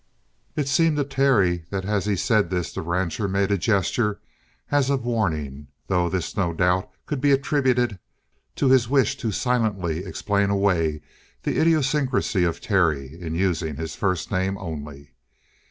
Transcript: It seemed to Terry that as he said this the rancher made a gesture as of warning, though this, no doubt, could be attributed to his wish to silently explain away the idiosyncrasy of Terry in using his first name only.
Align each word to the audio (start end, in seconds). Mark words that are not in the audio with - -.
It 0.55 0.67
seemed 0.67 0.97
to 0.97 1.03
Terry 1.03 1.65
that 1.69 1.85
as 1.85 2.07
he 2.07 2.15
said 2.15 2.49
this 2.49 2.73
the 2.73 2.81
rancher 2.81 3.27
made 3.27 3.51
a 3.51 3.55
gesture 3.59 4.19
as 4.71 4.89
of 4.89 5.05
warning, 5.05 5.67
though 5.85 6.09
this, 6.09 6.35
no 6.35 6.53
doubt, 6.53 6.89
could 7.05 7.21
be 7.21 7.31
attributed 7.31 7.99
to 8.55 8.69
his 8.69 8.89
wish 8.89 9.15
to 9.17 9.31
silently 9.31 10.03
explain 10.03 10.49
away 10.49 11.03
the 11.43 11.61
idiosyncrasy 11.61 12.43
of 12.45 12.59
Terry 12.61 13.21
in 13.21 13.35
using 13.35 13.75
his 13.75 13.93
first 13.93 14.31
name 14.31 14.57
only. 14.57 15.13